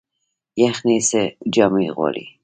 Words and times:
یخني 0.63 0.97
څه 1.09 1.21
جامې 1.53 1.87
غواړي؟ 1.95 2.25